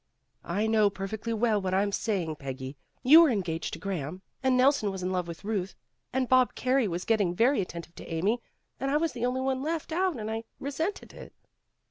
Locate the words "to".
3.73-3.79, 7.93-8.11